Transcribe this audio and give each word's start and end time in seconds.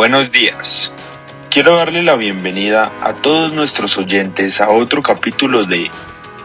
Buenos 0.00 0.30
días. 0.30 0.94
Quiero 1.50 1.76
darle 1.76 2.02
la 2.02 2.16
bienvenida 2.16 2.90
a 3.02 3.12
todos 3.12 3.52
nuestros 3.52 3.98
oyentes 3.98 4.58
a 4.62 4.70
otro 4.70 5.02
capítulo 5.02 5.66
de 5.66 5.90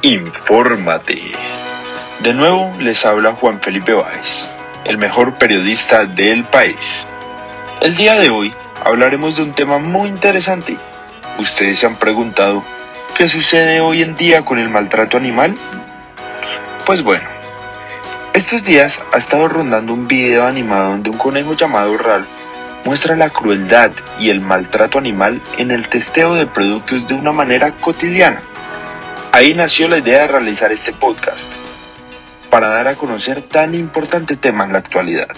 Infórmate. 0.01 1.21
De 2.21 2.33
nuevo 2.33 2.73
les 2.81 3.05
habla 3.05 3.31
Juan 3.31 3.61
Felipe 3.61 3.93
Báez, 3.93 4.45
el 4.83 4.97
mejor 4.97 5.35
periodista 5.37 6.03
del 6.03 6.43
país. 6.43 7.07
El 7.79 7.95
día 7.95 8.15
de 8.15 8.29
hoy 8.29 8.53
hablaremos 8.83 9.37
de 9.37 9.43
un 9.43 9.53
tema 9.53 9.77
muy 9.79 10.09
interesante. 10.09 10.77
Ustedes 11.39 11.79
se 11.79 11.85
han 11.85 11.95
preguntado, 11.95 12.61
¿qué 13.15 13.29
sucede 13.29 13.79
hoy 13.79 14.01
en 14.01 14.17
día 14.17 14.43
con 14.43 14.59
el 14.59 14.67
maltrato 14.67 15.15
animal? 15.15 15.55
Pues 16.85 17.01
bueno, 17.01 17.29
estos 18.33 18.65
días 18.65 19.01
ha 19.13 19.17
estado 19.17 19.47
rondando 19.47 19.93
un 19.93 20.09
video 20.09 20.45
animado 20.45 20.89
donde 20.89 21.09
un 21.09 21.17
conejo 21.17 21.53
llamado 21.53 21.97
Ralph 21.97 22.27
muestra 22.85 23.15
la 23.15 23.31
crueldad 23.31 23.91
y 24.19 24.29
el 24.29 24.39
maltrato 24.39 24.99
animal 24.99 25.41
en 25.57 25.71
el 25.71 25.89
testeo 25.89 26.35
de 26.35 26.45
productos 26.45 27.07
de 27.07 27.15
una 27.15 27.31
manera 27.31 27.75
cotidiana. 27.77 28.43
Ahí 29.31 29.55
nació 29.55 29.89
la 29.89 29.97
idea 29.97 30.21
de 30.21 30.27
realizar 30.27 30.71
este 30.71 30.93
podcast, 30.93 31.51
para 32.51 32.69
dar 32.69 32.87
a 32.87 32.95
conocer 32.95 33.41
tan 33.41 33.73
importante 33.73 34.37
tema 34.37 34.63
en 34.63 34.73
la 34.73 34.77
actualidad. 34.77 35.35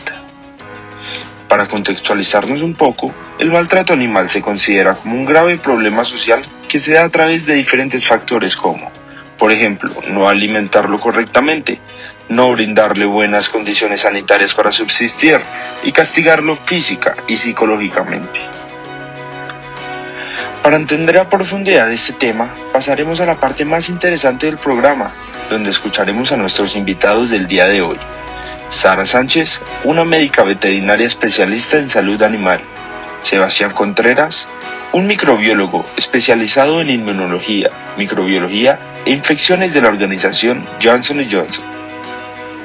Para 1.47 1.69
contextualizarnos 1.69 2.61
un 2.61 2.75
poco, 2.75 3.15
el 3.39 3.49
maltrato 3.49 3.93
animal 3.93 4.29
se 4.29 4.41
considera 4.41 4.95
como 4.95 5.15
un 5.15 5.25
grave 5.25 5.57
problema 5.57 6.03
social 6.03 6.43
que 6.67 6.79
se 6.79 6.91
da 6.91 7.05
a 7.05 7.09
través 7.09 7.45
de 7.45 7.53
diferentes 7.53 8.05
factores 8.05 8.57
como, 8.57 8.91
por 9.37 9.53
ejemplo, 9.53 9.93
no 10.09 10.27
alimentarlo 10.27 10.99
correctamente, 10.99 11.79
no 12.29 12.51
brindarle 12.51 13.05
buenas 13.05 13.49
condiciones 13.49 14.01
sanitarias 14.01 14.53
para 14.53 14.71
subsistir 14.71 15.39
y 15.83 15.91
castigarlo 15.91 16.57
física 16.65 17.15
y 17.27 17.37
psicológicamente. 17.37 18.39
Para 20.63 20.75
entender 20.75 21.17
a 21.17 21.29
profundidad 21.29 21.91
este 21.91 22.13
tema, 22.13 22.53
pasaremos 22.73 23.21
a 23.21 23.25
la 23.25 23.39
parte 23.39 23.63
más 23.63 23.87
interesante 23.87 24.47
del 24.47 24.57
programa, 24.57 25.13
donde 25.49 25.69
escucharemos 25.69 26.31
a 26.31 26.37
nuestros 26.37 26.75
invitados 26.75 27.29
del 27.29 27.47
día 27.47 27.67
de 27.67 27.81
hoy. 27.81 27.97
Sara 28.67 29.05
Sánchez, 29.05 29.61
una 29.85 30.03
médica 30.03 30.43
veterinaria 30.43 31.07
especialista 31.07 31.77
en 31.77 31.89
salud 31.89 32.21
animal. 32.21 32.61
Sebastián 33.21 33.71
Contreras, 33.71 34.49
un 34.91 35.07
microbiólogo 35.07 35.85
especializado 35.95 36.81
en 36.81 36.89
inmunología, 36.89 37.93
microbiología 37.97 38.77
e 39.05 39.11
infecciones 39.11 39.73
de 39.73 39.81
la 39.81 39.87
organización 39.87 40.67
Johnson 40.83 41.25
Johnson. 41.31 41.76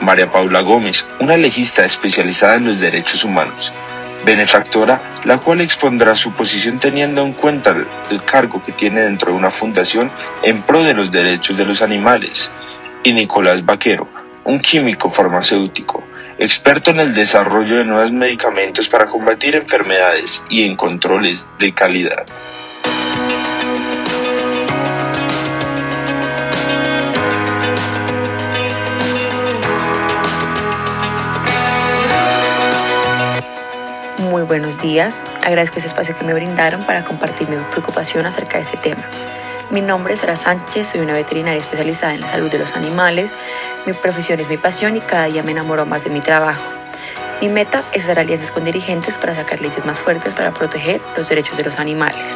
María 0.03 0.31
Paula 0.31 0.61
Gómez, 0.61 1.07
una 1.21 1.37
legista 1.37 1.85
especializada 1.85 2.57
en 2.57 2.67
los 2.67 2.81
derechos 2.81 3.25
humanos, 3.25 3.73
benefactora, 4.25 5.21
la 5.25 5.39
cual 5.39 5.61
expondrá 5.61 6.17
su 6.17 6.33
posición 6.33 6.79
teniendo 6.79 7.23
en 7.23 7.33
cuenta 7.33 7.75
el 8.11 8.25
cargo 8.25 8.63
que 8.63 8.73
tiene 8.73 9.03
dentro 9.03 9.33
de 9.33 9.39
una 9.39 9.51
fundación 9.51 10.11
en 10.43 10.63
pro 10.63 10.83
de 10.83 10.95
los 10.95 11.11
derechos 11.11 11.57
de 11.57 11.65
los 11.65 11.83
animales, 11.83 12.51
y 13.05 13.13
Nicolás 13.13 13.65
Vaquero, 13.65 14.09
un 14.45 14.61
químico 14.61 15.11
farmacéutico, 15.11 16.05
experto 16.39 16.91
en 16.91 17.01
el 17.01 17.15
desarrollo 17.15 17.77
de 17.77 17.85
nuevos 17.85 18.13
medicamentos 18.13 18.89
para 18.89 19.07
combatir 19.07 19.55
enfermedades 19.55 20.43
y 20.51 20.65
en 20.65 20.77
controles 20.77 21.47
de 21.59 21.73
calidad. 21.73 22.27
Buenos 34.43 34.81
días. 34.81 35.25
Agradezco 35.43 35.79
ese 35.79 35.87
espacio 35.87 36.17
que 36.17 36.25
me 36.25 36.35
brindaron 36.35 36.85
para 36.85 37.05
compartir 37.05 37.49
mi 37.49 37.57
preocupación 37.71 38.27
acerca 38.27 38.59
de 38.59 38.65
este 38.65 38.77
tema. 38.77 39.05
Mi 39.71 39.81
nombre 39.81 40.15
es 40.15 40.21
Sara 40.21 40.37
Sánchez, 40.37 40.89
soy 40.89 41.01
una 41.01 41.15
veterinaria 41.15 41.61
especializada 41.61 42.15
en 42.15 42.21
la 42.21 42.29
salud 42.29 42.51
de 42.51 42.59
los 42.59 42.75
animales. 42.75 43.35
Mi 43.87 43.93
profesión 43.93 44.41
es 44.41 44.49
mi 44.49 44.57
pasión 44.57 44.97
y 44.97 45.01
cada 45.01 45.27
día 45.27 45.43
me 45.43 45.53
enamoro 45.53 45.87
más 45.87 46.05
de 46.05 46.11
mi 46.11 46.21
trabajo. 46.21 46.63
Mi 47.41 47.49
meta 47.49 47.83
es 47.93 48.05
hacer 48.05 48.19
alianzas 48.19 48.51
con 48.51 48.65
dirigentes 48.65 49.17
para 49.19 49.35
sacar 49.35 49.61
leyes 49.61 49.85
más 49.85 49.99
fuertes 49.99 50.33
para 50.35 50.53
proteger 50.53 51.01
los 51.17 51.29
derechos 51.29 51.57
de 51.57 51.65
los 51.65 51.79
animales. 51.79 52.35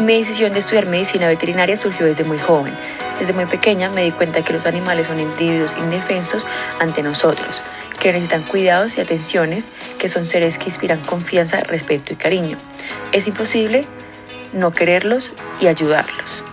Mi 0.00 0.18
decisión 0.18 0.52
de 0.52 0.60
estudiar 0.60 0.86
medicina 0.86 1.26
veterinaria 1.26 1.76
surgió 1.76 2.06
desde 2.06 2.24
muy 2.24 2.38
joven. 2.38 2.76
Desde 3.18 3.32
muy 3.32 3.46
pequeña 3.46 3.90
me 3.90 4.04
di 4.04 4.12
cuenta 4.12 4.42
que 4.42 4.52
los 4.52 4.66
animales 4.66 5.06
son 5.06 5.18
individuos 5.18 5.74
indefensos 5.78 6.46
ante 6.78 7.02
nosotros 7.02 7.62
que 8.06 8.12
necesitan 8.12 8.44
cuidados 8.44 8.96
y 8.96 9.00
atenciones, 9.00 9.68
que 9.98 10.08
son 10.08 10.26
seres 10.26 10.58
que 10.58 10.66
inspiran 10.66 11.00
confianza, 11.00 11.58
respeto 11.64 12.12
y 12.12 12.16
cariño. 12.16 12.56
Es 13.10 13.26
imposible 13.26 13.84
no 14.52 14.70
quererlos 14.70 15.32
y 15.58 15.66
ayudarlos. 15.66 16.44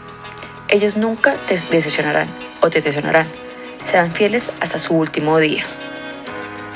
Ellos 0.68 0.97
nunca 0.97 1.36
te 1.47 1.59
decepcionarán 1.69 2.28
o 2.59 2.72
te 2.72 2.80
decepcionarán. 2.80 3.28
Serán 3.86 4.14
fieles 4.14 4.50
hasta 4.62 4.80
su 4.80 4.96
último 4.96 5.38
día. 5.38 5.64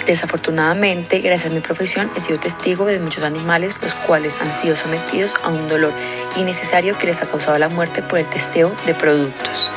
Desafortunadamente, 0.06 1.22
gracias 1.22 1.52
a 1.52 1.56
mi 1.56 1.62
profesión, 1.62 2.12
he 2.16 2.22
sido 2.22 2.40
testigo 2.40 2.86
de 2.86 3.00
muchos 3.00 3.24
animales 3.24 3.80
los 3.82 3.96
cuales 3.96 4.38
han 4.40 4.54
sido 4.54 4.76
sometidos 4.76 5.34
a 5.42 5.50
un 5.50 5.70
dolor 5.70 5.94
innecesario 6.36 7.00
que 7.00 7.08
les 7.08 7.20
ha 7.24 7.26
causado 7.26 7.58
la 7.58 7.70
muerte 7.70 8.04
por 8.04 8.20
el 8.20 8.30
testeo 8.30 8.76
de 8.86 8.94
productos. 8.94 9.72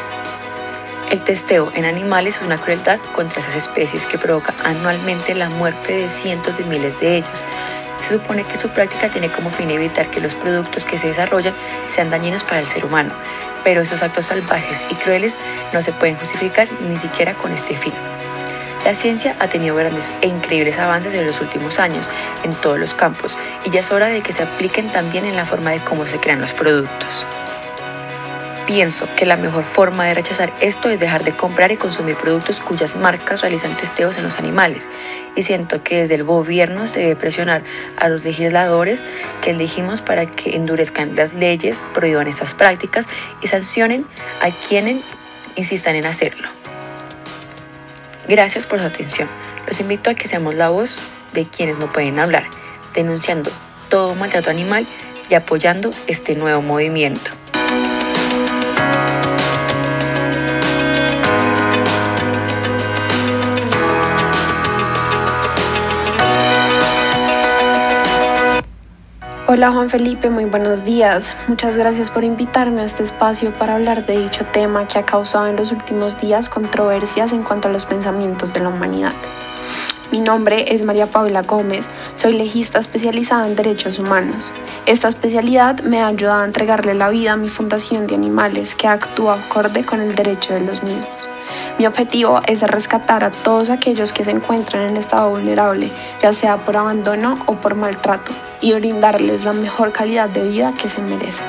El 1.11 1.25
testeo 1.25 1.73
en 1.75 1.87
animales 1.87 2.37
es 2.37 2.43
una 2.43 2.61
crueldad 2.61 3.01
contra 3.13 3.41
esas 3.41 3.57
especies 3.57 4.07
que 4.07 4.17
provoca 4.17 4.55
anualmente 4.63 5.35
la 5.35 5.49
muerte 5.49 5.97
de 5.97 6.09
cientos 6.09 6.57
de 6.57 6.63
miles 6.63 7.01
de 7.01 7.17
ellos. 7.17 7.45
Se 8.07 8.15
supone 8.17 8.45
que 8.45 8.57
su 8.57 8.69
práctica 8.69 9.11
tiene 9.11 9.33
como 9.33 9.51
fin 9.51 9.73
evitar 9.73 10.13
que 10.13 10.21
los 10.21 10.33
productos 10.35 10.85
que 10.85 10.99
se 10.99 11.09
desarrollan 11.09 11.55
sean 11.89 12.11
dañinos 12.11 12.45
para 12.45 12.61
el 12.61 12.69
ser 12.69 12.85
humano, 12.85 13.13
pero 13.65 13.81
esos 13.81 14.05
actos 14.05 14.27
salvajes 14.27 14.85
y 14.89 14.95
crueles 14.95 15.37
no 15.73 15.83
se 15.83 15.93
pueden 15.93 16.15
justificar 16.15 16.69
ni 16.81 16.97
siquiera 16.97 17.35
con 17.35 17.53
este 17.53 17.77
fin. 17.77 17.93
La 18.85 18.95
ciencia 18.95 19.35
ha 19.41 19.49
tenido 19.49 19.75
grandes 19.75 20.09
e 20.21 20.29
increíbles 20.29 20.79
avances 20.79 21.13
en 21.13 21.27
los 21.27 21.41
últimos 21.41 21.81
años 21.81 22.09
en 22.45 22.55
todos 22.55 22.79
los 22.79 22.95
campos 22.95 23.37
y 23.65 23.71
ya 23.71 23.81
es 23.81 23.91
hora 23.91 24.07
de 24.07 24.23
que 24.23 24.33
se 24.33 24.45
apliquen 24.45 24.93
también 24.93 25.27
en 25.27 25.35
la 25.35 25.45
forma 25.45 25.73
de 25.73 25.83
cómo 25.83 26.07
se 26.07 26.21
crean 26.21 26.41
los 26.41 26.53
productos. 26.53 27.27
Pienso 28.73 29.09
que 29.17 29.27
la 29.27 29.37
mejor 29.37 29.65
forma 29.65 30.05
de 30.05 30.15
rechazar 30.15 30.55
esto 30.61 30.91
es 30.91 31.01
dejar 31.01 31.25
de 31.25 31.35
comprar 31.35 31.73
y 31.73 31.77
consumir 31.77 32.17
productos 32.17 32.61
cuyas 32.61 32.95
marcas 32.95 33.41
realizan 33.41 33.77
testeos 33.77 34.17
en 34.17 34.23
los 34.23 34.39
animales. 34.39 34.89
Y 35.35 35.43
siento 35.43 35.83
que 35.83 36.03
desde 36.03 36.15
el 36.15 36.23
gobierno 36.23 36.87
se 36.87 37.01
debe 37.01 37.17
presionar 37.17 37.65
a 37.97 38.09
los 38.09 38.23
legisladores 38.23 39.05
que 39.43 39.51
elegimos 39.51 40.03
para 40.03 40.27
que 40.27 40.55
endurezcan 40.55 41.17
las 41.17 41.35
leyes, 41.35 41.83
prohíban 41.95 42.29
esas 42.29 42.55
prácticas 42.55 43.09
y 43.43 43.49
sancionen 43.49 44.07
a 44.41 44.53
quienes 44.53 45.03
insistan 45.57 45.97
en 45.97 46.07
hacerlo. 46.07 46.49
Gracias 48.29 48.69
por 48.69 48.79
su 48.79 48.87
atención. 48.87 49.29
Los 49.67 49.81
invito 49.81 50.11
a 50.11 50.15
que 50.15 50.29
seamos 50.29 50.55
la 50.55 50.69
voz 50.69 50.97
de 51.35 51.45
quienes 51.45 51.79
no 51.79 51.91
pueden 51.91 52.21
hablar, 52.21 52.45
denunciando 52.95 53.51
todo 53.89 54.15
maltrato 54.15 54.49
animal 54.49 54.87
y 55.29 55.35
apoyando 55.35 55.91
este 56.07 56.37
nuevo 56.37 56.63
movimiento. 56.63 57.33
Hola 69.53 69.73
Juan 69.73 69.91
Felipe, 69.91 70.31
muy 70.31 70.45
buenos 70.45 70.85
días. 70.85 71.27
Muchas 71.49 71.77
gracias 71.77 72.09
por 72.09 72.23
invitarme 72.23 72.83
a 72.83 72.85
este 72.85 73.03
espacio 73.03 73.53
para 73.59 73.75
hablar 73.75 74.07
de 74.07 74.17
dicho 74.17 74.47
tema 74.53 74.87
que 74.87 74.97
ha 74.97 75.05
causado 75.05 75.49
en 75.49 75.57
los 75.57 75.73
últimos 75.73 76.21
días 76.21 76.49
controversias 76.49 77.33
en 77.33 77.43
cuanto 77.43 77.67
a 77.67 77.73
los 77.73 77.85
pensamientos 77.85 78.53
de 78.53 78.61
la 78.61 78.69
humanidad. 78.69 79.13
Mi 80.13 80.21
nombre 80.21 80.73
es 80.73 80.85
María 80.85 81.09
Paula 81.09 81.43
Gómez, 81.43 81.89
soy 82.15 82.35
legista 82.35 82.79
especializada 82.79 83.49
en 83.49 83.57
derechos 83.57 83.99
humanos. 83.99 84.53
Esta 84.87 85.09
especialidad 85.09 85.81
me 85.81 86.01
ha 86.01 86.07
ayudado 86.07 86.43
a 86.43 86.47
entregarle 86.47 86.95
la 86.95 87.09
vida 87.09 87.33
a 87.33 87.37
mi 87.37 87.49
fundación 87.49 88.07
de 88.07 88.15
animales 88.15 88.77
que 88.77 88.87
actúa 88.87 89.35
acorde 89.35 89.85
con 89.85 90.01
el 90.01 90.15
derecho 90.15 90.55
de 90.55 90.61
los 90.61 90.85
mismos. 90.85 91.20
Mi 91.81 91.87
objetivo 91.87 92.43
es 92.47 92.61
rescatar 92.61 93.25
a 93.25 93.31
todos 93.31 93.71
aquellos 93.71 94.13
que 94.13 94.23
se 94.23 94.31
encuentran 94.31 94.83
en 94.83 94.99
estado 94.99 95.31
vulnerable, 95.31 95.91
ya 96.21 96.35
sea 96.35 96.59
por 96.59 96.77
abandono 96.77 97.43
o 97.47 97.55
por 97.55 97.75
maltrato, 97.75 98.33
y 98.61 98.75
brindarles 98.75 99.47
la 99.47 99.55
mejor 99.55 99.91
calidad 99.91 100.29
de 100.29 100.47
vida 100.47 100.75
que 100.75 100.91
se 100.91 101.01
merecen. 101.01 101.47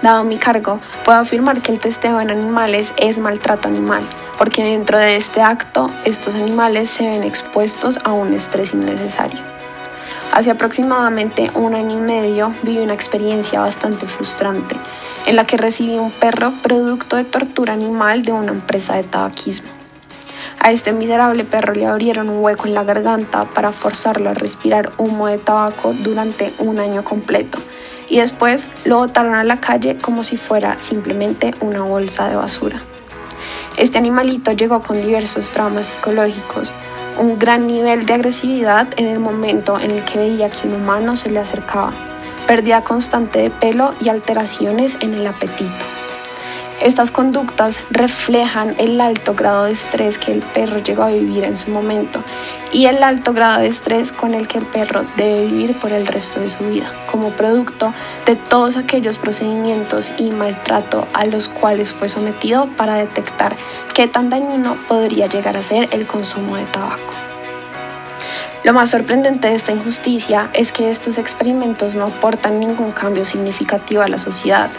Dado 0.00 0.24
mi 0.24 0.38
cargo, 0.38 0.80
puedo 1.04 1.18
afirmar 1.18 1.60
que 1.60 1.70
el 1.70 1.80
testeo 1.80 2.18
en 2.18 2.30
animales 2.30 2.90
es 2.96 3.18
maltrato 3.18 3.68
animal, 3.68 4.04
porque 4.38 4.64
dentro 4.64 4.96
de 4.96 5.16
este 5.16 5.42
acto 5.42 5.90
estos 6.06 6.34
animales 6.34 6.88
se 6.88 7.06
ven 7.06 7.24
expuestos 7.24 8.00
a 8.04 8.12
un 8.12 8.32
estrés 8.32 8.72
innecesario. 8.72 9.40
Hace 10.32 10.50
aproximadamente 10.50 11.50
un 11.54 11.74
año 11.74 11.98
y 11.98 12.00
medio 12.00 12.54
viví 12.62 12.78
una 12.78 12.94
experiencia 12.94 13.60
bastante 13.60 14.06
frustrante 14.06 14.76
en 15.28 15.36
la 15.36 15.44
que 15.44 15.58
recibí 15.58 15.98
un 15.98 16.10
perro 16.10 16.54
producto 16.62 17.16
de 17.16 17.24
tortura 17.24 17.74
animal 17.74 18.22
de 18.22 18.32
una 18.32 18.50
empresa 18.50 18.94
de 18.94 19.02
tabaquismo. 19.02 19.68
A 20.58 20.72
este 20.72 20.90
miserable 20.94 21.44
perro 21.44 21.74
le 21.74 21.84
abrieron 21.84 22.30
un 22.30 22.42
hueco 22.42 22.66
en 22.66 22.72
la 22.72 22.82
garganta 22.82 23.44
para 23.50 23.72
forzarlo 23.72 24.30
a 24.30 24.34
respirar 24.34 24.92
humo 24.96 25.26
de 25.26 25.36
tabaco 25.36 25.92
durante 25.92 26.54
un 26.58 26.78
año 26.78 27.04
completo 27.04 27.58
y 28.08 28.20
después 28.20 28.64
lo 28.86 28.96
botaron 28.96 29.34
a 29.34 29.44
la 29.44 29.60
calle 29.60 29.98
como 29.98 30.22
si 30.22 30.38
fuera 30.38 30.80
simplemente 30.80 31.54
una 31.60 31.82
bolsa 31.82 32.30
de 32.30 32.36
basura. 32.36 32.80
Este 33.76 33.98
animalito 33.98 34.52
llegó 34.52 34.82
con 34.82 35.02
diversos 35.02 35.52
traumas 35.52 35.88
psicológicos, 35.88 36.72
un 37.18 37.38
gran 37.38 37.66
nivel 37.66 38.06
de 38.06 38.14
agresividad 38.14 38.88
en 38.96 39.04
el 39.04 39.20
momento 39.20 39.78
en 39.78 39.90
el 39.90 40.06
que 40.06 40.18
veía 40.18 40.50
que 40.50 40.66
un 40.66 40.76
humano 40.76 41.18
se 41.18 41.30
le 41.30 41.40
acercaba, 41.40 42.07
pérdida 42.48 42.82
constante 42.82 43.42
de 43.42 43.50
pelo 43.50 43.94
y 44.00 44.08
alteraciones 44.08 44.96
en 45.00 45.12
el 45.12 45.26
apetito. 45.26 45.84
Estas 46.80 47.10
conductas 47.10 47.76
reflejan 47.90 48.74
el 48.78 49.00
alto 49.00 49.34
grado 49.34 49.64
de 49.64 49.72
estrés 49.72 50.16
que 50.16 50.32
el 50.32 50.42
perro 50.42 50.78
llegó 50.78 51.02
a 51.02 51.10
vivir 51.10 51.44
en 51.44 51.58
su 51.58 51.70
momento 51.70 52.24
y 52.72 52.86
el 52.86 53.02
alto 53.02 53.34
grado 53.34 53.60
de 53.60 53.66
estrés 53.66 54.12
con 54.12 54.32
el 54.32 54.48
que 54.48 54.58
el 54.58 54.66
perro 54.66 55.04
debe 55.16 55.46
vivir 55.46 55.78
por 55.78 55.92
el 55.92 56.06
resto 56.06 56.40
de 56.40 56.48
su 56.48 56.64
vida, 56.64 56.92
como 57.10 57.32
producto 57.32 57.92
de 58.24 58.36
todos 58.36 58.76
aquellos 58.76 59.18
procedimientos 59.18 60.10
y 60.16 60.30
maltrato 60.30 61.06
a 61.12 61.26
los 61.26 61.48
cuales 61.48 61.92
fue 61.92 62.08
sometido 62.08 62.68
para 62.76 62.94
detectar 62.94 63.56
qué 63.92 64.08
tan 64.08 64.30
dañino 64.30 64.78
podría 64.88 65.26
llegar 65.26 65.56
a 65.56 65.64
ser 65.64 65.88
el 65.92 66.06
consumo 66.06 66.56
de 66.56 66.64
tabaco. 66.66 67.27
Lo 68.68 68.74
más 68.74 68.90
sorprendente 68.90 69.48
de 69.48 69.54
esta 69.54 69.72
injusticia 69.72 70.50
es 70.52 70.72
que 70.72 70.90
estos 70.90 71.16
experimentos 71.16 71.94
no 71.94 72.04
aportan 72.04 72.60
ningún 72.60 72.92
cambio 72.92 73.24
significativo 73.24 74.02
a 74.02 74.08
la 74.08 74.18
sociedad, 74.18 74.70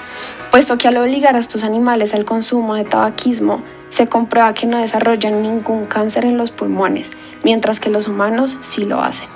puesto 0.52 0.78
que 0.78 0.88
al 0.88 0.98
obligar 0.98 1.36
a 1.36 1.40
estos 1.40 1.64
animales 1.64 2.14
al 2.14 2.24
consumo 2.24 2.76
de 2.76 2.84
tabaquismo, 2.84 3.64
se 3.90 4.08
comprueba 4.08 4.54
que 4.54 4.68
no 4.68 4.78
desarrollan 4.78 5.42
ningún 5.42 5.88
cáncer 5.88 6.26
en 6.26 6.38
los 6.38 6.52
pulmones, 6.52 7.10
mientras 7.44 7.80
que 7.80 7.90
los 7.90 8.08
humanos 8.08 8.60
sí 8.62 8.86
lo 8.86 9.02
hacen. 9.02 9.28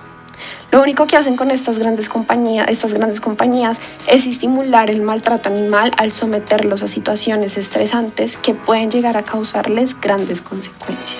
Lo 0.69 0.83
único 0.83 1.07
que 1.07 1.17
hacen 1.17 1.35
con 1.35 1.49
estas 1.49 1.79
grandes 1.79 2.07
compañías, 2.07 2.67
estas 2.69 2.93
grandes 2.93 3.21
compañías 3.21 3.79
es 4.05 4.27
estimular 4.27 4.91
el 4.91 5.01
maltrato 5.01 5.49
animal 5.49 5.93
al 5.97 6.11
someterlos 6.11 6.83
a 6.83 6.87
situaciones 6.87 7.57
estresantes 7.57 8.37
que 8.37 8.53
pueden 8.53 8.91
llegar 8.91 9.17
a 9.17 9.23
causarles 9.23 9.99
grandes 9.99 10.43
consecuencias. 10.43 11.17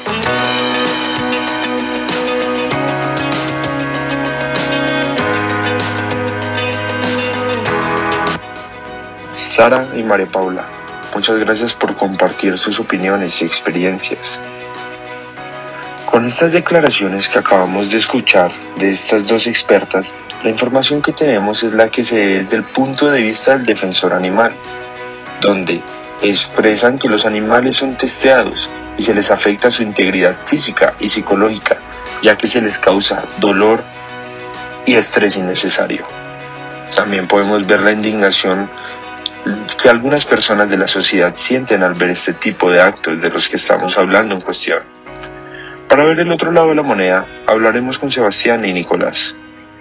Sara 9.63 9.87
y 9.95 10.03
María 10.03 10.25
Paula, 10.25 10.67
muchas 11.15 11.39
gracias 11.39 11.71
por 11.71 11.95
compartir 11.95 12.57
sus 12.57 12.81
opiniones 12.81 13.41
y 13.41 13.45
experiencias. 13.45 14.37
Con 16.05 16.25
estas 16.25 16.51
declaraciones 16.51 17.29
que 17.29 17.39
acabamos 17.39 17.89
de 17.89 17.97
escuchar 17.97 18.51
de 18.77 18.91
estas 18.91 19.25
dos 19.25 19.47
expertas, 19.47 20.13
la 20.43 20.49
información 20.49 21.01
que 21.01 21.13
tenemos 21.13 21.63
es 21.63 21.71
la 21.71 21.87
que 21.87 22.03
se 22.03 22.13
ve 22.13 22.33
desde 22.39 22.57
el 22.57 22.65
punto 22.65 23.09
de 23.09 23.21
vista 23.21 23.53
del 23.53 23.65
defensor 23.65 24.11
animal, 24.11 24.53
donde 25.39 25.81
expresan 26.21 26.99
que 26.99 27.07
los 27.07 27.25
animales 27.25 27.77
son 27.77 27.95
testeados 27.95 28.69
y 28.97 29.03
se 29.03 29.13
les 29.13 29.31
afecta 29.31 29.71
su 29.71 29.81
integridad 29.81 30.39
física 30.45 30.95
y 30.99 31.07
psicológica, 31.07 31.77
ya 32.21 32.37
que 32.37 32.49
se 32.49 32.59
les 32.59 32.77
causa 32.79 33.23
dolor 33.39 33.81
y 34.85 34.95
estrés 34.95 35.37
innecesario. 35.37 36.05
También 36.97 37.29
podemos 37.29 37.65
ver 37.65 37.79
la 37.79 37.93
indignación 37.93 38.69
que 39.81 39.89
algunas 39.89 40.25
personas 40.25 40.69
de 40.69 40.77
la 40.77 40.87
sociedad 40.87 41.35
sienten 41.35 41.83
al 41.83 41.93
ver 41.95 42.11
este 42.11 42.33
tipo 42.33 42.71
de 42.71 42.81
actos 42.81 43.21
de 43.21 43.29
los 43.29 43.49
que 43.49 43.57
estamos 43.57 43.97
hablando 43.97 44.35
en 44.35 44.41
cuestión. 44.41 44.83
Para 45.89 46.05
ver 46.05 46.19
el 46.19 46.31
otro 46.31 46.51
lado 46.51 46.69
de 46.69 46.75
la 46.75 46.83
moneda, 46.83 47.25
hablaremos 47.45 47.99
con 47.99 48.09
Sebastián 48.09 48.65
y 48.65 48.73
Nicolás, 48.73 49.35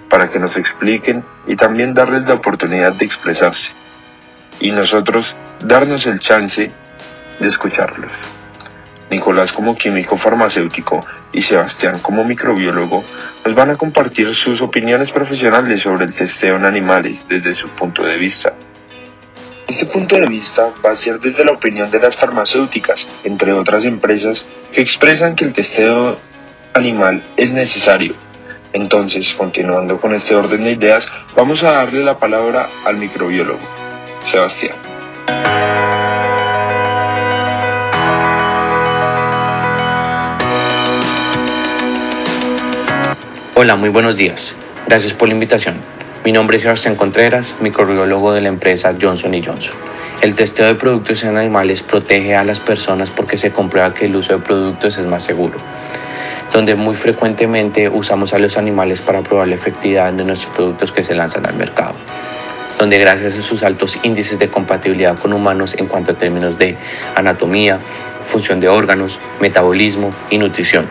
para 0.09 0.29
que 0.29 0.39
nos 0.39 0.57
expliquen 0.57 1.25
y 1.47 1.57
también 1.57 1.95
darles 1.95 2.25
la 2.25 2.35
oportunidad 2.35 2.93
de 2.93 3.05
expresarse, 3.05 3.73
y 4.61 4.73
nosotros 4.73 5.37
darnos 5.61 6.07
el 6.07 6.21
chance 6.21 6.71
de 7.39 7.49
escucharlos. 7.49 8.13
Nicolás 9.11 9.53
como 9.53 9.77
químico 9.77 10.17
farmacéutico 10.17 11.05
y 11.33 11.43
Sebastián 11.43 11.99
como 12.01 12.25
microbiólogo 12.25 13.05
nos 13.45 13.55
van 13.55 13.71
a 13.71 13.77
compartir 13.77 14.35
sus 14.35 14.63
opiniones 14.63 15.13
profesionales 15.13 15.83
sobre 15.83 16.07
el 16.07 16.15
testeo 16.15 16.57
en 16.57 16.65
animales 16.65 17.27
desde 17.29 17.55
su 17.55 17.69
punto 17.71 18.05
de 18.05 18.17
vista. 18.17 18.55
Este 19.83 19.95
punto 19.95 20.15
de 20.15 20.27
vista 20.27 20.73
va 20.87 20.93
a 20.93 20.95
ser 20.95 21.19
desde 21.19 21.45
la 21.45 21.51
opinión 21.51 21.91
de 21.91 21.99
las 21.99 22.15
farmacéuticas, 22.15 23.09
entre 23.25 23.53
otras 23.53 23.85
empresas, 23.85 24.45
que 24.71 24.81
expresan 24.81 25.35
que 25.35 25.45
el 25.45 25.53
testeo 25.53 26.21
animal 26.73 27.25
es 27.37 27.53
necesario. 27.53 28.15
Entonces, 28.73 29.35
continuando 29.35 29.99
con 29.99 30.15
este 30.15 30.37
orden 30.37 30.63
de 30.63 30.71
ideas, 30.71 31.09
vamos 31.35 31.65
a 31.65 31.73
darle 31.73 32.05
la 32.05 32.17
palabra 32.17 32.71
al 32.85 32.97
microbiólogo, 32.97 33.59
Sebastián. 34.31 34.77
Hola, 43.57 43.75
muy 43.75 43.89
buenos 43.89 44.15
días. 44.15 44.55
Gracias 44.87 45.13
por 45.13 45.27
la 45.27 45.35
invitación. 45.35 46.02
Mi 46.25 46.31
nombre 46.31 46.57
es 46.57 46.63
Sebastián 46.63 46.95
Contreras, 46.95 47.53
microbiólogo 47.59 48.33
de 48.33 48.43
la 48.43 48.49
empresa 48.49 48.95
Johnson 49.01 49.33
Johnson. 49.45 49.75
El 50.21 50.37
testeo 50.37 50.67
de 50.67 50.77
productos 50.77 51.25
en 51.25 51.37
animales 51.37 51.83
protege 51.83 52.37
a 52.37 52.45
las 52.45 52.61
personas 52.61 53.11
porque 53.11 53.37
se 53.37 53.51
comprueba 53.51 53.93
que 53.93 54.05
el 54.05 54.15
uso 54.15 54.35
de 54.35 54.39
productos 54.39 54.97
es 54.97 55.05
más 55.05 55.25
seguro, 55.25 55.59
donde 56.53 56.77
muy 56.77 56.95
frecuentemente 56.95 57.89
usamos 57.89 58.33
a 58.35 58.39
los 58.39 58.57
animales 58.57 59.01
para 59.01 59.23
probar 59.23 59.49
la 59.49 59.57
efectividad 59.57 60.13
de 60.13 60.23
nuestros 60.23 60.55
productos 60.55 60.93
que 60.93 61.03
se 61.03 61.13
lanzan 61.13 61.45
al 61.45 61.55
mercado 61.55 61.95
donde 62.79 62.99
gracias 62.99 63.39
a 63.39 63.43
sus 63.43 63.63
altos 63.63 63.97
índices 64.03 64.39
de 64.41 64.49
compatibilidad 64.49 65.17
con 65.17 65.33
humanos 65.33 65.75
en 65.79 65.87
cuanto 65.87 66.13
a 66.13 66.15
términos 66.15 66.59
de 66.59 66.77
anatomía, 67.15 67.79
función 68.27 68.59
de 68.59 68.69
órganos, 68.69 69.21
metabolismo 69.41 70.11
y 70.31 70.39
nutrición. 70.39 70.89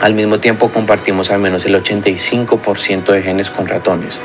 Al 0.00 0.14
mismo 0.14 0.40
tiempo 0.40 0.70
compartimos 0.70 1.30
al 1.30 1.40
menos 1.40 1.64
el 1.66 1.76
85% 1.76 3.12
de 3.12 3.22
genes 3.22 3.50
con 3.50 3.68
ratones, 3.68 4.18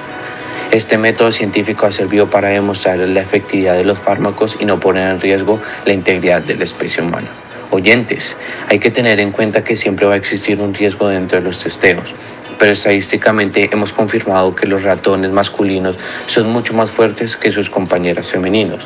este 0.76 0.98
método 0.98 1.32
científico 1.32 1.86
ha 1.86 1.92
servido 1.92 2.30
para 2.30 2.50
demostrar 2.50 2.98
la 2.98 3.22
efectividad 3.22 3.76
de 3.76 3.86
los 3.86 4.00
fármacos 4.00 4.58
y 4.60 4.66
no 4.66 4.80
poner 4.80 5.10
en 5.10 5.22
riesgo 5.22 5.62
la 5.86 5.94
integridad 5.94 6.42
de 6.42 6.56
la 6.56 6.66
especie 6.66 7.02
humana. 7.02 7.30
Oyentes, 7.72 8.36
hay 8.70 8.80
que 8.80 8.92
tener 8.92 9.20
en 9.20 9.32
cuenta 9.32 9.64
que 9.64 9.76
siempre 9.76 10.06
va 10.06 10.14
a 10.14 10.18
existir 10.18 10.60
un 10.60 10.74
riesgo 10.74 11.08
dentro 11.08 11.38
de 11.38 11.46
los 11.46 11.60
testeos, 11.60 12.14
pero 12.60 12.74
estadísticamente 12.74 13.70
hemos 13.72 13.94
confirmado 13.94 14.54
que 14.54 14.68
los 14.68 14.84
ratones 14.84 15.32
masculinos 15.32 15.98
son 16.28 16.50
mucho 16.50 16.74
más 16.74 16.92
fuertes 16.92 17.38
que 17.38 17.52
sus 17.52 17.70
compañeras 17.70 18.32
femeninos. 18.32 18.86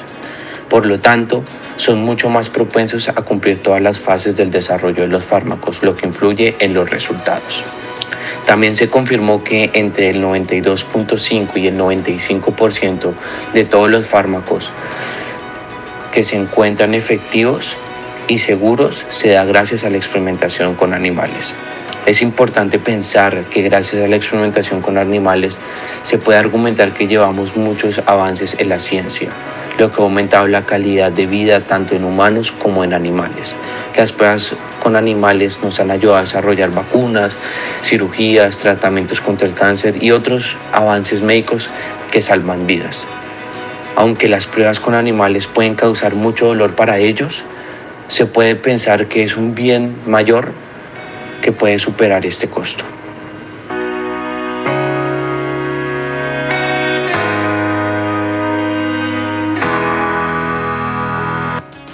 Por 0.69 0.86
lo 0.86 1.00
tanto, 1.00 1.43
son 1.77 2.03
mucho 2.03 2.29
más 2.29 2.50
propensos 2.50 3.10
a 3.10 3.13
cumplir 3.13 3.63
todas 3.63 3.81
las 3.81 4.00
fases 4.00 4.36
del 4.36 4.51
desarrollo 4.51 5.01
de 5.01 5.08
los 5.08 5.24
fármacos, 5.24 5.81
lo 5.81 5.96
que 5.96 6.05
influye 6.05 6.55
en 6.60 6.75
los 6.75 6.88
resultados. 6.89 7.63
También 8.50 8.75
se 8.75 8.89
confirmó 8.89 9.44
que 9.44 9.70
entre 9.75 10.10
el 10.10 10.24
92.5 10.24 11.56
y 11.58 11.68
el 11.68 11.77
95% 11.77 13.13
de 13.53 13.63
todos 13.65 13.91
los 13.91 14.08
fármacos 14.08 14.72
que 16.12 16.24
se 16.24 16.36
encuentran 16.36 16.96
efectivos 16.96 17.77
y 18.27 18.39
seguros 18.39 19.06
se 19.12 19.29
da 19.29 19.46
gracias 19.46 19.84
a 19.84 19.91
la 19.91 19.98
experimentación 19.98 20.74
con 20.74 20.96
animales. 20.96 21.53
Es 22.08 22.24
importante 22.24 22.79
pensar 22.79 23.44
que 23.51 23.62
gracias 23.62 24.01
a 24.01 24.08
la 24.08 24.15
experimentación 24.15 24.82
con 24.82 24.98
animales 24.98 25.60
se 26.01 26.18
puede 26.18 26.39
argumentar 26.39 26.96
que 26.96 27.06
llevamos 27.06 27.56
muchos 27.56 28.01
avances 28.08 28.56
en 28.58 28.70
la 28.70 28.79
ciencia, 28.79 29.29
lo 29.79 29.89
que 29.89 30.01
ha 30.01 30.03
aumentado 30.03 30.45
la 30.48 30.65
calidad 30.65 31.12
de 31.12 31.25
vida 31.25 31.65
tanto 31.65 31.95
en 31.95 32.03
humanos 32.03 32.51
como 32.51 32.83
en 32.83 32.93
animales. 32.93 33.55
Las 33.95 34.12
pruebas 34.12 34.53
con 34.83 34.95
animales 34.95 35.59
nos 35.63 35.79
han 35.79 35.89
ayudado 35.89 36.17
a 36.17 36.21
desarrollar 36.21 36.71
vacunas, 36.71 37.33
cirugías, 37.83 38.59
tratamientos 38.59 39.21
contra 39.21 39.48
el 39.48 39.53
cáncer 39.53 40.03
y 40.03 40.12
otros 40.12 40.57
avances 40.74 41.21
médicos 41.21 41.69
que 42.12 42.21
salvan 42.21 42.67
vidas. 42.67 43.07
Aunque 43.95 44.27
las 44.27 44.48
pruebas 44.48 44.79
con 44.79 44.93
animales 44.93 45.48
pueden 45.48 45.75
causar 45.75 46.13
mucho 46.13 46.48
dolor 46.48 46.75
para 46.75 47.00
ellos, 47.00 47.43
se 48.09 48.25
puede 48.25 48.55
pensar 48.55 49.07
que 49.07 49.24
es 49.24 49.38
un 49.38 49.55
bien 49.55 49.95
mayor 50.05 50.51
que 51.41 51.51
puede 51.53 51.79
superar 51.79 52.25
este 52.25 52.50
costo. 52.50 52.83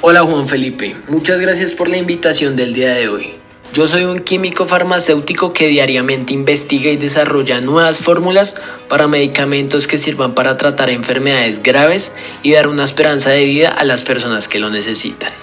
Hola 0.07 0.21
Juan 0.21 0.47
Felipe, 0.47 0.95
muchas 1.07 1.39
gracias 1.39 1.71
por 1.71 1.87
la 1.87 1.97
invitación 1.97 2.55
del 2.55 2.75
día 2.75 2.93
de 2.93 3.09
hoy. 3.09 3.33
Yo 3.73 3.87
soy 3.87 4.03
un 4.03 4.19
químico 4.19 4.67
farmacéutico 4.67 5.51
que 5.51 5.67
diariamente 5.67 6.31
investiga 6.31 6.91
y 6.91 6.95
desarrolla 6.95 7.59
nuevas 7.59 8.01
fórmulas 8.01 8.55
para 8.87 9.07
medicamentos 9.07 9.87
que 9.87 9.97
sirvan 9.97 10.35
para 10.35 10.57
tratar 10.57 10.91
enfermedades 10.91 11.63
graves 11.63 12.13
y 12.43 12.51
dar 12.51 12.67
una 12.67 12.83
esperanza 12.83 13.31
de 13.31 13.45
vida 13.45 13.69
a 13.69 13.83
las 13.83 14.03
personas 14.03 14.47
que 14.47 14.59
lo 14.59 14.69
necesitan. 14.69 15.33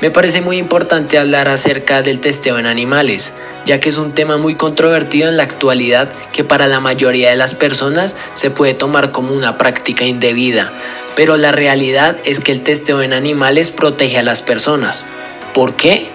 Me 0.00 0.12
parece 0.12 0.40
muy 0.40 0.58
importante 0.58 1.18
hablar 1.18 1.48
acerca 1.48 2.02
del 2.02 2.20
testeo 2.20 2.58
en 2.58 2.66
animales, 2.66 3.34
ya 3.66 3.80
que 3.80 3.88
es 3.88 3.96
un 3.96 4.14
tema 4.14 4.36
muy 4.36 4.54
controvertido 4.54 5.28
en 5.28 5.36
la 5.36 5.42
actualidad 5.42 6.12
que 6.32 6.44
para 6.44 6.68
la 6.68 6.78
mayoría 6.78 7.30
de 7.30 7.36
las 7.36 7.56
personas 7.56 8.16
se 8.34 8.50
puede 8.50 8.74
tomar 8.74 9.10
como 9.10 9.32
una 9.32 9.58
práctica 9.58 10.04
indebida, 10.04 10.72
pero 11.16 11.36
la 11.36 11.50
realidad 11.50 12.16
es 12.24 12.38
que 12.38 12.52
el 12.52 12.62
testeo 12.62 13.02
en 13.02 13.12
animales 13.12 13.72
protege 13.72 14.18
a 14.18 14.22
las 14.22 14.42
personas. 14.42 15.04
¿Por 15.52 15.74
qué? 15.74 16.08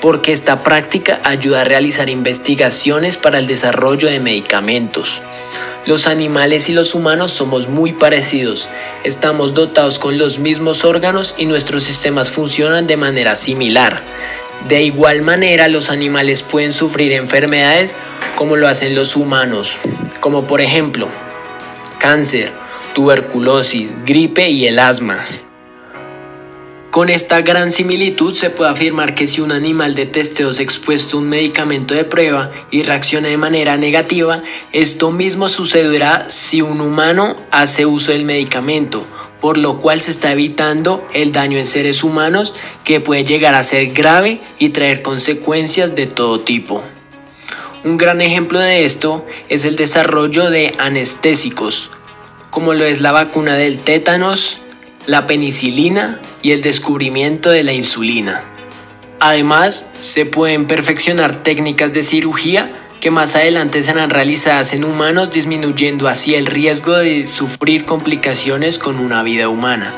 Porque 0.00 0.32
esta 0.32 0.62
práctica 0.62 1.20
ayuda 1.22 1.60
a 1.60 1.64
realizar 1.64 2.08
investigaciones 2.08 3.18
para 3.18 3.38
el 3.38 3.46
desarrollo 3.46 4.08
de 4.08 4.20
medicamentos. 4.20 5.20
Los 5.88 6.06
animales 6.06 6.68
y 6.68 6.74
los 6.74 6.94
humanos 6.94 7.32
somos 7.32 7.66
muy 7.66 7.94
parecidos, 7.94 8.68
estamos 9.04 9.54
dotados 9.54 9.98
con 9.98 10.18
los 10.18 10.38
mismos 10.38 10.84
órganos 10.84 11.34
y 11.38 11.46
nuestros 11.46 11.82
sistemas 11.82 12.30
funcionan 12.30 12.86
de 12.86 12.98
manera 12.98 13.34
similar. 13.34 14.02
De 14.68 14.82
igual 14.82 15.22
manera, 15.22 15.66
los 15.66 15.88
animales 15.88 16.42
pueden 16.42 16.74
sufrir 16.74 17.12
enfermedades 17.12 17.96
como 18.36 18.56
lo 18.56 18.68
hacen 18.68 18.94
los 18.94 19.16
humanos, 19.16 19.78
como 20.20 20.46
por 20.46 20.60
ejemplo 20.60 21.08
cáncer, 21.98 22.52
tuberculosis, 22.94 23.94
gripe 24.04 24.50
y 24.50 24.66
el 24.66 24.80
asma. 24.80 25.24
Con 26.98 27.10
esta 27.10 27.42
gran 27.42 27.70
similitud 27.70 28.34
se 28.34 28.50
puede 28.50 28.72
afirmar 28.72 29.14
que 29.14 29.28
si 29.28 29.40
un 29.40 29.52
animal 29.52 29.94
de 29.94 30.04
testeo 30.04 30.50
es 30.50 30.58
expuesto 30.58 31.16
a 31.16 31.20
un 31.20 31.28
medicamento 31.28 31.94
de 31.94 32.02
prueba 32.02 32.50
y 32.72 32.82
reacciona 32.82 33.28
de 33.28 33.36
manera 33.36 33.76
negativa, 33.76 34.42
esto 34.72 35.12
mismo 35.12 35.48
sucederá 35.48 36.28
si 36.28 36.60
un 36.60 36.80
humano 36.80 37.36
hace 37.52 37.86
uso 37.86 38.10
del 38.10 38.24
medicamento, 38.24 39.06
por 39.40 39.58
lo 39.58 39.78
cual 39.78 40.00
se 40.00 40.10
está 40.10 40.32
evitando 40.32 41.06
el 41.14 41.30
daño 41.30 41.56
en 41.58 41.66
seres 41.66 42.02
humanos 42.02 42.56
que 42.82 42.98
puede 42.98 43.22
llegar 43.22 43.54
a 43.54 43.62
ser 43.62 43.92
grave 43.92 44.40
y 44.58 44.70
traer 44.70 45.00
consecuencias 45.00 45.94
de 45.94 46.08
todo 46.08 46.40
tipo. 46.40 46.82
Un 47.84 47.96
gran 47.96 48.20
ejemplo 48.20 48.58
de 48.58 48.84
esto 48.84 49.24
es 49.48 49.64
el 49.64 49.76
desarrollo 49.76 50.50
de 50.50 50.74
anestésicos, 50.78 51.92
como 52.50 52.74
lo 52.74 52.84
es 52.84 53.00
la 53.00 53.12
vacuna 53.12 53.54
del 53.54 53.78
tétanos, 53.78 54.62
la 55.08 55.26
penicilina 55.26 56.20
y 56.42 56.52
el 56.52 56.60
descubrimiento 56.60 57.48
de 57.48 57.62
la 57.62 57.72
insulina. 57.72 58.42
Además, 59.20 59.90
se 60.00 60.26
pueden 60.26 60.66
perfeccionar 60.66 61.42
técnicas 61.42 61.94
de 61.94 62.02
cirugía 62.02 62.70
que 63.00 63.10
más 63.10 63.34
adelante 63.34 63.82
serán 63.82 64.10
realizadas 64.10 64.74
en 64.74 64.84
humanos 64.84 65.30
disminuyendo 65.30 66.08
así 66.08 66.34
el 66.34 66.44
riesgo 66.44 66.92
de 66.98 67.26
sufrir 67.26 67.86
complicaciones 67.86 68.78
con 68.78 68.98
una 68.98 69.22
vida 69.22 69.48
humana. 69.48 69.94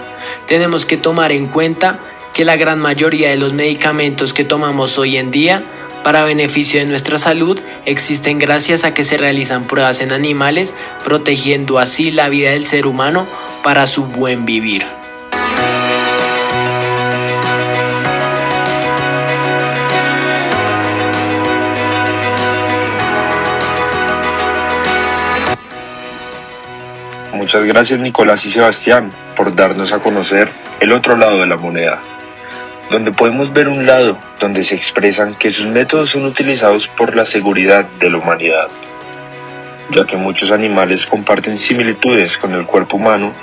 Tenemos 0.46 0.86
que 0.86 0.96
tomar 0.96 1.32
en 1.32 1.48
cuenta 1.48 1.98
que 2.32 2.44
la 2.44 2.56
gran 2.56 2.78
mayoría 2.78 3.30
de 3.30 3.36
los 3.36 3.52
medicamentos 3.52 4.32
que 4.32 4.44
tomamos 4.44 4.96
hoy 4.96 5.16
en 5.16 5.32
día 5.32 5.64
para 6.04 6.24
beneficio 6.24 6.78
de 6.78 6.86
nuestra 6.86 7.18
salud 7.18 7.58
existen 7.84 8.38
gracias 8.38 8.84
a 8.84 8.94
que 8.94 9.02
se 9.02 9.16
realizan 9.16 9.66
pruebas 9.66 10.00
en 10.02 10.12
animales, 10.12 10.76
protegiendo 11.02 11.80
así 11.80 12.12
la 12.12 12.28
vida 12.28 12.52
del 12.52 12.64
ser 12.64 12.86
humano 12.86 13.26
para 13.64 13.88
su 13.88 14.04
buen 14.04 14.46
vivir. 14.46 14.99
Muchas 27.50 27.64
gracias 27.64 27.98
Nicolás 27.98 28.46
y 28.46 28.50
Sebastián 28.52 29.10
por 29.34 29.56
darnos 29.56 29.92
a 29.92 29.98
conocer 29.98 30.52
el 30.78 30.92
otro 30.92 31.16
lado 31.16 31.40
de 31.40 31.48
la 31.48 31.56
moneda, 31.56 32.00
donde 32.92 33.10
podemos 33.10 33.52
ver 33.52 33.66
un 33.66 33.86
lado 33.86 34.20
donde 34.38 34.62
se 34.62 34.76
expresan 34.76 35.34
que 35.34 35.50
sus 35.50 35.66
métodos 35.66 36.10
son 36.10 36.26
utilizados 36.26 36.86
por 36.86 37.16
la 37.16 37.26
seguridad 37.26 37.86
de 37.98 38.08
la 38.08 38.18
humanidad, 38.18 38.68
ya 39.90 40.06
que 40.06 40.16
muchos 40.16 40.52
animales 40.52 41.06
comparten 41.06 41.58
similitudes 41.58 42.38
con 42.38 42.54
el 42.54 42.66
cuerpo 42.66 42.98
humano 42.98 43.34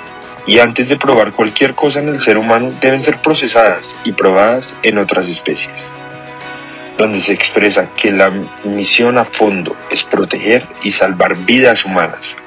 y 0.46 0.58
antes 0.58 0.88
de 0.88 0.96
probar 0.96 1.34
cualquier 1.34 1.74
cosa 1.74 2.00
en 2.00 2.08
el 2.08 2.20
ser 2.20 2.38
humano 2.38 2.72
deben 2.80 3.02
ser 3.02 3.20
procesadas 3.20 3.94
y 4.04 4.12
probadas 4.12 4.74
en 4.84 4.96
otras 4.96 5.28
especies, 5.28 5.86
donde 6.96 7.20
se 7.20 7.34
expresa 7.34 7.90
que 7.94 8.10
la 8.10 8.30
misión 8.64 9.18
a 9.18 9.26
fondo 9.26 9.76
es 9.90 10.02
proteger 10.02 10.66
y 10.82 10.92
salvar 10.92 11.36
vidas 11.36 11.84
humanas 11.84 12.38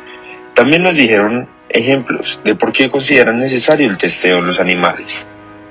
también 0.62 0.84
nos 0.84 0.94
dijeron 0.94 1.48
ejemplos 1.70 2.40
de 2.44 2.54
por 2.54 2.72
qué 2.72 2.92
consideran 2.92 3.40
necesario 3.40 3.90
el 3.90 3.98
testeo 3.98 4.38
en 4.38 4.46
los 4.46 4.60
animales. 4.60 5.26